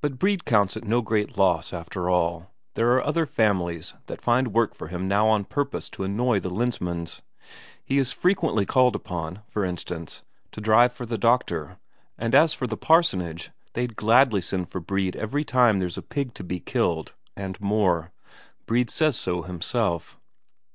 [0.00, 4.54] But Brede counts it no great loss, after all; there are other families that find
[4.54, 7.20] work for him now on purpose to annoy the Lensmand's;
[7.84, 10.22] he is frequently called upon, for instance,
[10.52, 11.76] to drive for the doctor,
[12.16, 16.32] and as for the parsonage, they'd gladly send for Brede every time there's a pig
[16.32, 18.12] to be killed, and more
[18.64, 20.18] Brede says so himself.